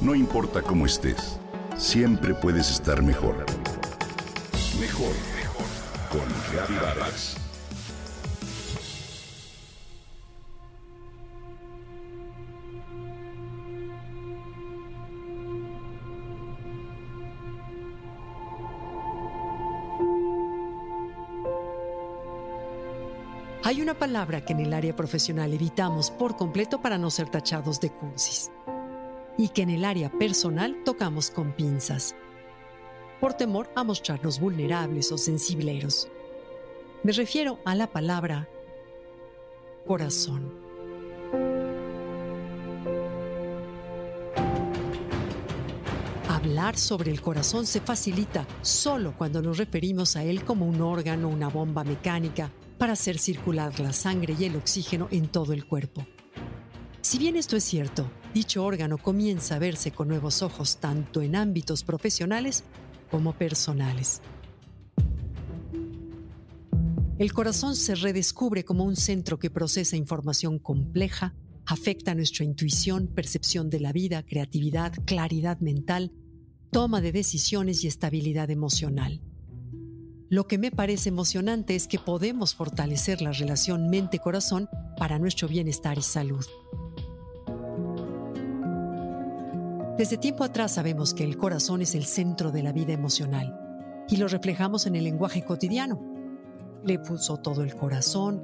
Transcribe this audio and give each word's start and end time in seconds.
No 0.00 0.14
importa 0.14 0.62
cómo 0.62 0.86
estés, 0.86 1.38
siempre 1.76 2.32
puedes 2.32 2.70
estar 2.70 3.02
mejor. 3.02 3.44
Mejor, 4.80 5.12
mejor. 5.36 5.66
Con 6.10 6.26
Reavivadas. 6.54 7.36
Hay 23.62 23.82
una 23.82 23.92
palabra 23.92 24.46
que 24.46 24.54
en 24.54 24.60
el 24.60 24.72
área 24.72 24.96
profesional 24.96 25.52
evitamos 25.52 26.10
por 26.10 26.36
completo 26.36 26.80
para 26.80 26.96
no 26.96 27.10
ser 27.10 27.28
tachados 27.28 27.78
de 27.80 27.90
cursis 27.90 28.50
y 29.36 29.48
que 29.48 29.62
en 29.62 29.70
el 29.70 29.84
área 29.84 30.10
personal 30.10 30.76
tocamos 30.84 31.30
con 31.30 31.52
pinzas, 31.52 32.14
por 33.20 33.34
temor 33.34 33.70
a 33.74 33.84
mostrarnos 33.84 34.40
vulnerables 34.40 35.12
o 35.12 35.18
sensibleros. 35.18 36.08
Me 37.02 37.12
refiero 37.12 37.58
a 37.64 37.74
la 37.74 37.86
palabra 37.86 38.48
corazón. 39.86 40.52
Hablar 46.28 46.76
sobre 46.76 47.10
el 47.10 47.20
corazón 47.20 47.66
se 47.66 47.80
facilita 47.80 48.46
solo 48.62 49.14
cuando 49.16 49.42
nos 49.42 49.58
referimos 49.58 50.16
a 50.16 50.24
él 50.24 50.44
como 50.44 50.66
un 50.66 50.80
órgano, 50.80 51.28
una 51.28 51.48
bomba 51.48 51.84
mecánica, 51.84 52.50
para 52.78 52.94
hacer 52.94 53.18
circular 53.18 53.78
la 53.78 53.92
sangre 53.92 54.34
y 54.38 54.44
el 54.44 54.56
oxígeno 54.56 55.08
en 55.10 55.28
todo 55.28 55.52
el 55.52 55.66
cuerpo. 55.66 56.06
Si 57.02 57.18
bien 57.18 57.36
esto 57.36 57.56
es 57.56 57.64
cierto, 57.64 58.10
dicho 58.32 58.64
órgano 58.64 58.98
comienza 58.98 59.56
a 59.56 59.58
verse 59.58 59.90
con 59.90 60.08
nuevos 60.08 60.42
ojos 60.42 60.78
tanto 60.78 61.22
en 61.22 61.36
ámbitos 61.36 61.84
profesionales 61.84 62.64
como 63.10 63.32
personales. 63.32 64.20
El 67.18 67.32
corazón 67.34 67.76
se 67.76 67.94
redescubre 67.96 68.64
como 68.64 68.84
un 68.84 68.96
centro 68.96 69.38
que 69.38 69.50
procesa 69.50 69.96
información 69.96 70.58
compleja, 70.58 71.34
afecta 71.66 72.14
nuestra 72.14 72.46
intuición, 72.46 73.08
percepción 73.08 73.68
de 73.68 73.80
la 73.80 73.92
vida, 73.92 74.22
creatividad, 74.24 74.94
claridad 75.04 75.60
mental, 75.60 76.12
toma 76.72 77.00
de 77.00 77.12
decisiones 77.12 77.84
y 77.84 77.88
estabilidad 77.88 78.50
emocional. 78.50 79.20
Lo 80.30 80.46
que 80.46 80.58
me 80.58 80.70
parece 80.70 81.08
emocionante 81.08 81.74
es 81.74 81.88
que 81.88 81.98
podemos 81.98 82.54
fortalecer 82.54 83.20
la 83.20 83.32
relación 83.32 83.90
mente-corazón 83.90 84.68
para 84.96 85.18
nuestro 85.18 85.48
bienestar 85.48 85.98
y 85.98 86.02
salud. 86.02 86.46
Desde 90.00 90.16
tiempo 90.16 90.44
atrás 90.44 90.72
sabemos 90.72 91.12
que 91.12 91.24
el 91.24 91.36
corazón 91.36 91.82
es 91.82 91.94
el 91.94 92.06
centro 92.06 92.50
de 92.50 92.62
la 92.62 92.72
vida 92.72 92.94
emocional 92.94 93.54
y 94.08 94.16
lo 94.16 94.28
reflejamos 94.28 94.86
en 94.86 94.96
el 94.96 95.04
lenguaje 95.04 95.44
cotidiano. 95.44 96.00
Le 96.82 96.98
puso 96.98 97.36
todo 97.36 97.62
el 97.62 97.74
corazón, 97.74 98.42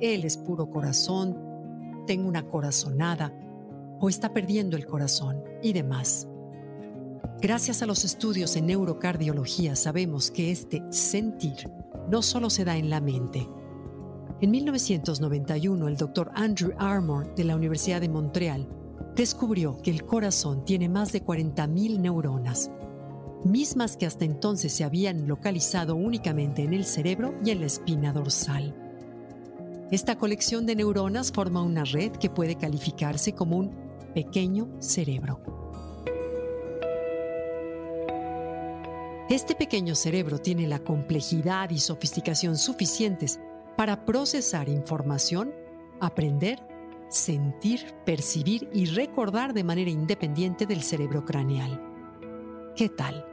él 0.00 0.24
es 0.24 0.36
puro 0.36 0.70
corazón, 0.70 1.36
tengo 2.06 2.28
una 2.28 2.46
corazonada 2.46 3.36
o 3.98 4.08
está 4.08 4.32
perdiendo 4.32 4.76
el 4.76 4.86
corazón 4.86 5.42
y 5.64 5.72
demás. 5.72 6.28
Gracias 7.40 7.82
a 7.82 7.86
los 7.86 8.04
estudios 8.04 8.54
en 8.54 8.66
neurocardiología 8.66 9.74
sabemos 9.74 10.30
que 10.30 10.52
este 10.52 10.80
sentir 10.90 11.72
no 12.08 12.22
solo 12.22 12.50
se 12.50 12.64
da 12.64 12.76
en 12.76 12.88
la 12.88 13.00
mente. 13.00 13.50
En 14.40 14.48
1991 14.52 15.88
el 15.88 15.96
doctor 15.96 16.30
Andrew 16.36 16.72
Armour 16.78 17.34
de 17.34 17.42
la 17.42 17.56
Universidad 17.56 18.00
de 18.00 18.08
Montreal 18.08 18.68
descubrió 19.14 19.76
que 19.78 19.90
el 19.90 20.04
corazón 20.04 20.64
tiene 20.64 20.88
más 20.88 21.12
de 21.12 21.24
40.000 21.24 22.00
neuronas, 22.00 22.70
mismas 23.44 23.96
que 23.96 24.06
hasta 24.06 24.24
entonces 24.24 24.72
se 24.72 24.84
habían 24.84 25.28
localizado 25.28 25.94
únicamente 25.94 26.62
en 26.62 26.74
el 26.74 26.84
cerebro 26.84 27.34
y 27.44 27.50
en 27.50 27.60
la 27.60 27.66
espina 27.66 28.12
dorsal. 28.12 28.74
Esta 29.90 30.16
colección 30.16 30.66
de 30.66 30.76
neuronas 30.76 31.30
forma 31.30 31.62
una 31.62 31.84
red 31.84 32.12
que 32.12 32.30
puede 32.30 32.56
calificarse 32.56 33.32
como 33.32 33.58
un 33.58 33.70
pequeño 34.14 34.68
cerebro. 34.80 35.40
Este 39.30 39.54
pequeño 39.54 39.94
cerebro 39.94 40.38
tiene 40.38 40.66
la 40.66 40.80
complejidad 40.80 41.70
y 41.70 41.78
sofisticación 41.78 42.56
suficientes 42.56 43.40
para 43.76 44.04
procesar 44.04 44.68
información, 44.68 45.52
aprender 46.00 46.73
sentir, 47.08 47.94
percibir 48.04 48.68
y 48.72 48.86
recordar 48.86 49.54
de 49.54 49.64
manera 49.64 49.90
independiente 49.90 50.66
del 50.66 50.82
cerebro 50.82 51.24
craneal. 51.24 51.80
¿Qué 52.76 52.88
tal? 52.88 53.24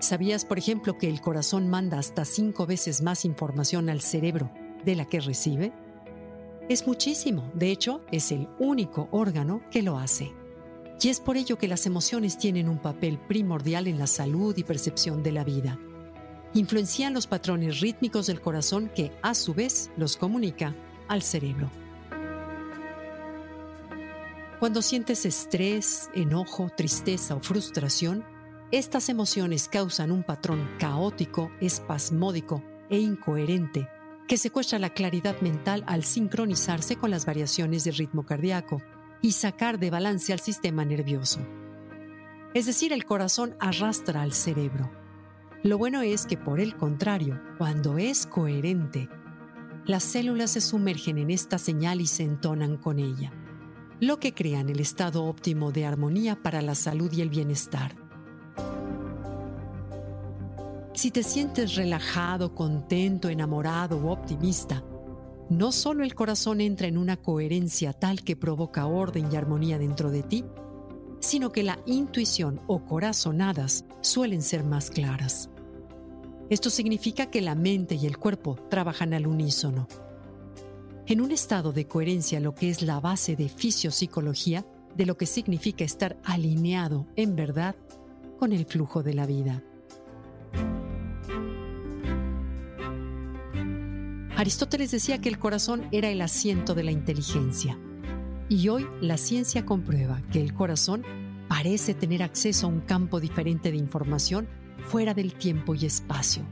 ¿Sabías, 0.00 0.44
por 0.44 0.58
ejemplo, 0.58 0.96
que 0.96 1.08
el 1.08 1.20
corazón 1.20 1.68
manda 1.68 1.98
hasta 1.98 2.24
cinco 2.24 2.66
veces 2.66 3.02
más 3.02 3.24
información 3.24 3.88
al 3.90 4.00
cerebro 4.00 4.50
de 4.84 4.96
la 4.96 5.04
que 5.04 5.20
recibe? 5.20 5.72
Es 6.68 6.86
muchísimo, 6.86 7.50
de 7.54 7.70
hecho, 7.70 8.00
es 8.10 8.32
el 8.32 8.48
único 8.58 9.08
órgano 9.10 9.62
que 9.70 9.82
lo 9.82 9.98
hace. 9.98 10.32
Y 11.02 11.08
es 11.08 11.20
por 11.20 11.36
ello 11.36 11.58
que 11.58 11.68
las 11.68 11.86
emociones 11.86 12.38
tienen 12.38 12.68
un 12.68 12.78
papel 12.78 13.18
primordial 13.18 13.88
en 13.88 13.98
la 13.98 14.06
salud 14.06 14.56
y 14.56 14.64
percepción 14.64 15.22
de 15.22 15.32
la 15.32 15.44
vida. 15.44 15.78
Influencian 16.54 17.14
los 17.14 17.26
patrones 17.26 17.80
rítmicos 17.80 18.26
del 18.26 18.40
corazón 18.40 18.90
que, 18.94 19.12
a 19.22 19.34
su 19.34 19.54
vez, 19.54 19.90
los 19.96 20.16
comunica 20.16 20.74
al 21.08 21.22
cerebro. 21.22 21.70
Cuando 24.60 24.82
sientes 24.82 25.24
estrés, 25.24 26.10
enojo, 26.14 26.68
tristeza 26.68 27.34
o 27.34 27.40
frustración, 27.40 28.26
estas 28.70 29.08
emociones 29.08 29.70
causan 29.70 30.12
un 30.12 30.22
patrón 30.22 30.68
caótico, 30.78 31.50
espasmódico 31.62 32.62
e 32.90 32.98
incoherente 32.98 33.88
que 34.28 34.36
secuestra 34.36 34.78
la 34.78 34.90
claridad 34.90 35.40
mental 35.40 35.82
al 35.86 36.04
sincronizarse 36.04 36.96
con 36.96 37.10
las 37.10 37.24
variaciones 37.24 37.84
de 37.84 37.92
ritmo 37.92 38.26
cardíaco 38.26 38.82
y 39.22 39.32
sacar 39.32 39.78
de 39.78 39.88
balance 39.88 40.34
al 40.34 40.40
sistema 40.40 40.84
nervioso. 40.84 41.40
Es 42.52 42.66
decir, 42.66 42.92
el 42.92 43.06
corazón 43.06 43.56
arrastra 43.60 44.20
al 44.20 44.34
cerebro. 44.34 44.90
Lo 45.62 45.78
bueno 45.78 46.02
es 46.02 46.26
que 46.26 46.36
por 46.36 46.60
el 46.60 46.76
contrario, 46.76 47.40
cuando 47.56 47.96
es 47.96 48.26
coherente, 48.26 49.08
las 49.86 50.04
células 50.04 50.50
se 50.50 50.60
sumergen 50.60 51.16
en 51.16 51.30
esta 51.30 51.56
señal 51.56 52.02
y 52.02 52.06
se 52.06 52.24
entonan 52.24 52.76
con 52.76 52.98
ella 52.98 53.32
lo 54.00 54.18
que 54.18 54.32
crean 54.32 54.70
el 54.70 54.80
estado 54.80 55.24
óptimo 55.24 55.72
de 55.72 55.84
armonía 55.84 56.42
para 56.42 56.62
la 56.62 56.74
salud 56.74 57.12
y 57.12 57.20
el 57.20 57.28
bienestar. 57.28 57.94
Si 60.94 61.10
te 61.10 61.22
sientes 61.22 61.74
relajado, 61.74 62.54
contento, 62.54 63.28
enamorado 63.28 63.98
u 63.98 64.08
optimista, 64.08 64.82
no 65.50 65.70
solo 65.70 66.02
el 66.02 66.14
corazón 66.14 66.60
entra 66.62 66.86
en 66.86 66.96
una 66.96 67.18
coherencia 67.18 67.92
tal 67.92 68.22
que 68.22 68.36
provoca 68.36 68.86
orden 68.86 69.30
y 69.30 69.36
armonía 69.36 69.78
dentro 69.78 70.10
de 70.10 70.22
ti, 70.22 70.44
sino 71.20 71.52
que 71.52 71.62
la 71.62 71.78
intuición 71.84 72.60
o 72.68 72.86
corazonadas 72.86 73.84
suelen 74.00 74.40
ser 74.40 74.64
más 74.64 74.90
claras. 74.90 75.50
Esto 76.48 76.70
significa 76.70 77.26
que 77.26 77.42
la 77.42 77.54
mente 77.54 77.96
y 77.96 78.06
el 78.06 78.16
cuerpo 78.16 78.56
trabajan 78.70 79.12
al 79.12 79.26
unísono 79.26 79.86
en 81.10 81.20
un 81.20 81.32
estado 81.32 81.72
de 81.72 81.88
coherencia, 81.88 82.38
lo 82.38 82.54
que 82.54 82.70
es 82.70 82.82
la 82.82 83.00
base 83.00 83.34
de 83.34 83.48
fisiopsicología 83.48 84.64
de 84.94 85.06
lo 85.06 85.16
que 85.16 85.26
significa 85.26 85.84
estar 85.84 86.16
alineado 86.22 87.08
en 87.16 87.34
verdad 87.34 87.74
con 88.38 88.52
el 88.52 88.64
flujo 88.64 89.02
de 89.02 89.14
la 89.14 89.26
vida. 89.26 89.60
Aristóteles 94.36 94.92
decía 94.92 95.20
que 95.20 95.28
el 95.28 95.40
corazón 95.40 95.88
era 95.90 96.08
el 96.08 96.20
asiento 96.22 96.76
de 96.76 96.84
la 96.84 96.92
inteligencia. 96.92 97.76
Y 98.48 98.68
hoy 98.68 98.86
la 99.00 99.16
ciencia 99.16 99.66
comprueba 99.66 100.22
que 100.32 100.40
el 100.40 100.54
corazón 100.54 101.02
parece 101.48 101.92
tener 101.92 102.22
acceso 102.22 102.66
a 102.66 102.70
un 102.70 102.82
campo 102.82 103.18
diferente 103.18 103.72
de 103.72 103.78
información 103.78 104.48
fuera 104.86 105.12
del 105.12 105.34
tiempo 105.34 105.74
y 105.74 105.86
espacio. 105.86 106.44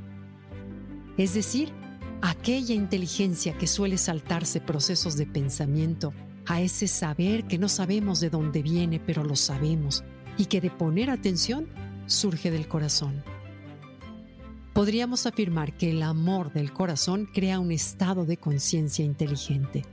Es 1.16 1.34
decir, 1.34 1.72
aquella 2.22 2.74
inteligencia 2.74 3.56
que 3.56 3.66
suele 3.66 3.98
saltarse 3.98 4.60
procesos 4.60 5.16
de 5.16 5.26
pensamiento, 5.26 6.12
a 6.46 6.62
ese 6.62 6.88
saber 6.88 7.44
que 7.44 7.58
no 7.58 7.68
sabemos 7.68 8.20
de 8.20 8.30
dónde 8.30 8.62
viene, 8.62 8.98
pero 8.98 9.22
lo 9.22 9.36
sabemos, 9.36 10.02
y 10.38 10.46
que 10.46 10.60
de 10.60 10.70
poner 10.70 11.10
atención 11.10 11.68
surge 12.06 12.50
del 12.50 12.68
corazón. 12.68 13.22
Podríamos 14.72 15.26
afirmar 15.26 15.76
que 15.76 15.90
el 15.90 16.02
amor 16.02 16.52
del 16.52 16.72
corazón 16.72 17.28
crea 17.34 17.58
un 17.58 17.72
estado 17.72 18.24
de 18.24 18.36
conciencia 18.36 19.04
inteligente. 19.04 19.84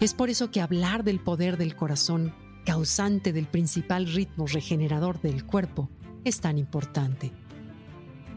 Es 0.00 0.12
por 0.12 0.28
eso 0.28 0.50
que 0.50 0.60
hablar 0.60 1.04
del 1.04 1.20
poder 1.20 1.56
del 1.56 1.76
corazón, 1.76 2.34
causante 2.66 3.32
del 3.32 3.46
principal 3.46 4.06
ritmo 4.06 4.46
regenerador 4.46 5.20
del 5.20 5.46
cuerpo, 5.46 5.88
es 6.24 6.40
tan 6.40 6.58
importante. 6.58 7.32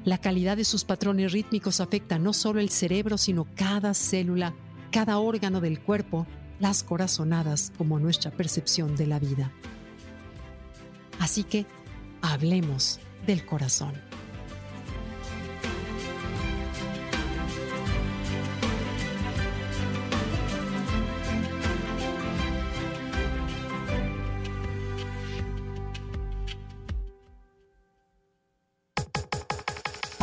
La 0.05 0.19
calidad 0.19 0.55
de 0.55 0.65
sus 0.65 0.85
patrones 0.85 1.31
rítmicos 1.31 1.81
afecta 1.81 2.19
no 2.19 2.31
solo 2.31 2.59
el 2.59 2.69
cerebro, 2.69 3.17
sino 3.17 3.47
cada 3.55 3.95
célula, 3.95 4.53
cada 4.91 5.17
órgano 5.17 5.61
del 5.61 5.81
cuerpo, 5.81 6.27
las 6.59 6.83
corazonadas 6.83 7.73
como 7.75 7.99
nuestra 7.99 8.29
percepción 8.29 8.95
de 8.95 9.07
la 9.07 9.17
vida. 9.17 9.51
Así 11.19 11.43
que 11.43 11.65
hablemos 12.21 12.99
del 13.25 13.45
corazón. 13.47 13.95